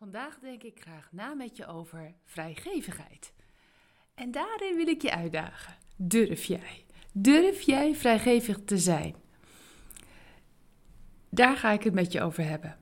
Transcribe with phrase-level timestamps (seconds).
[0.00, 3.32] Vandaag denk ik graag na met je over vrijgevigheid.
[4.14, 5.76] En daarin wil ik je uitdagen.
[5.96, 6.84] Durf jij?
[7.12, 9.14] Durf jij vrijgevig te zijn?
[11.30, 12.76] Daar ga ik het met je over hebben.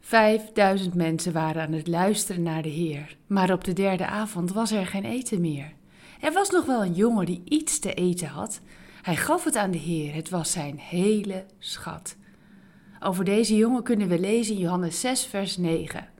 [0.00, 4.70] Vijfduizend mensen waren aan het luisteren naar de Heer, maar op de derde avond was
[4.70, 5.72] er geen eten meer.
[6.20, 8.60] Er was nog wel een jongen die iets te eten had.
[9.02, 12.16] Hij gaf het aan de Heer, het was zijn hele schat.
[13.00, 16.18] Over deze jongen kunnen we lezen in Johannes 6, vers 9.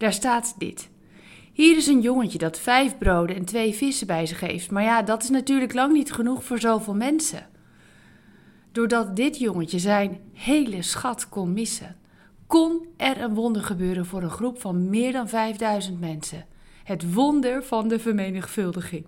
[0.00, 0.90] Daar staat dit.
[1.52, 4.70] Hier is een jongetje dat vijf broden en twee vissen bij zich heeft.
[4.70, 7.48] Maar ja, dat is natuurlijk lang niet genoeg voor zoveel mensen.
[8.72, 11.96] Doordat dit jongetje zijn hele schat kon missen,
[12.46, 16.46] kon er een wonder gebeuren voor een groep van meer dan 5000 mensen.
[16.84, 19.06] Het wonder van de vermenigvuldiging.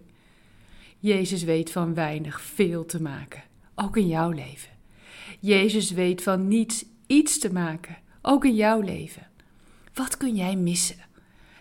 [0.98, 3.42] Jezus weet van weinig veel te maken,
[3.74, 4.70] ook in jouw leven.
[5.40, 9.30] Jezus weet van niets iets te maken, ook in jouw leven.
[9.94, 10.96] Wat kun jij missen?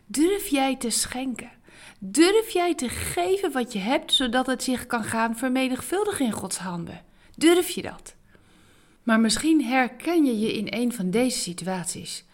[0.05, 1.51] Durf jij te schenken?
[1.99, 6.57] Durf jij te geven wat je hebt, zodat het zich kan gaan vermenigvuldigen in Gods
[6.57, 7.01] handen?
[7.35, 8.15] Durf je dat?
[9.03, 12.25] Maar misschien herken je je in een van deze situaties.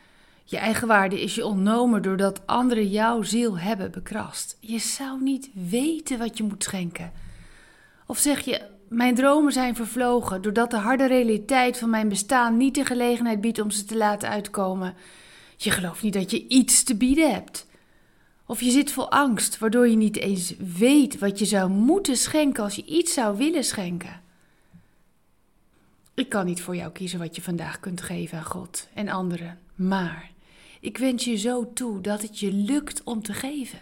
[0.44, 4.58] Je eigen waarde is je ontnomen doordat anderen jouw ziel hebben bekrast.
[4.60, 7.12] Je zou niet weten wat je moet schenken.
[8.06, 12.76] Of zeg je, mijn dromen zijn vervlogen doordat de harde realiteit van mijn bestaan niet
[12.76, 14.96] de gelegenheid biedt om ze te laten uitkomen.
[15.58, 17.66] Je gelooft niet dat je iets te bieden hebt.
[18.46, 22.64] Of je zit vol angst, waardoor je niet eens weet wat je zou moeten schenken
[22.64, 24.22] als je iets zou willen schenken.
[26.14, 29.60] Ik kan niet voor jou kiezen wat je vandaag kunt geven aan God en anderen,
[29.76, 30.32] maar
[30.80, 33.80] ik wens je zo toe dat het je lukt om te geven.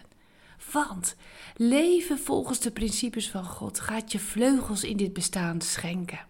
[0.72, 1.16] Want
[1.56, 6.26] leven volgens de principes van God gaat je vleugels in dit bestaan schenken.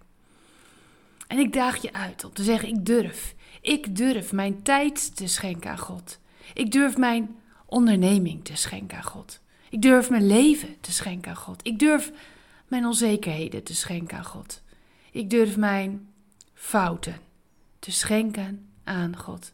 [1.27, 3.35] En ik daag je uit om te zeggen: ik durf.
[3.67, 6.19] Ik durf mijn tijd te schenken aan God.
[6.55, 9.41] Ik durf mijn onderneming te schenken aan God.
[9.71, 11.61] Ik durf mijn leven te schenken aan God.
[11.67, 12.13] Ik durf
[12.69, 14.63] mijn onzekerheden te schenken aan God.
[15.11, 16.09] Ik durf mijn
[16.55, 17.17] fouten
[17.79, 19.53] te schenken aan God.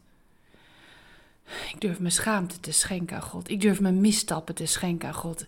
[1.45, 3.49] Ik durf mijn schaamte te schenken aan God.
[3.49, 5.45] Ik durf mijn misstappen te schenken aan God.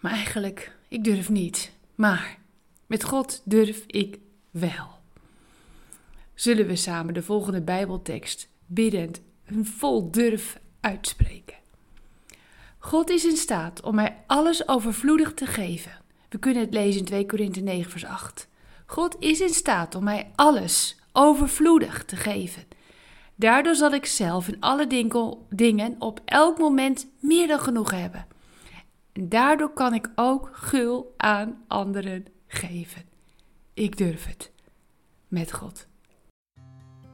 [0.00, 1.72] Maar eigenlijk, ik durf niet.
[1.94, 2.38] Maar
[2.86, 4.18] met God durf ik
[4.50, 5.00] wel
[6.34, 11.56] zullen we samen de volgende Bijbeltekst biddend en vol durf uitspreken.
[12.78, 15.92] God is in staat om mij alles overvloedig te geven.
[16.28, 18.48] We kunnen het lezen in 2 Korinthe 9 vers 8.
[18.86, 22.62] God is in staat om mij alles overvloedig te geven.
[23.34, 24.86] Daardoor zal ik zelf in alle
[25.48, 28.26] dingen op elk moment meer dan genoeg hebben.
[29.12, 33.02] En daardoor kan ik ook gul aan anderen geven.
[33.74, 34.52] Ik durf het.
[35.28, 35.86] Met God.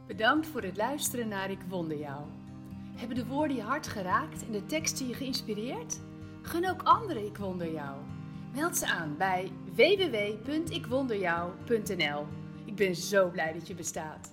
[0.08, 2.22] Bedankt voor het luisteren naar Ik Wonder Jou.
[2.96, 6.00] Hebben de woorden je hart geraakt en de teksten je geïnspireerd?
[6.42, 7.96] Gun ook anderen Ik Wonder Jou.
[8.54, 12.26] Meld ze aan bij www.ikwonderjou.nl.
[12.64, 14.32] Ik ben zo blij dat je bestaat.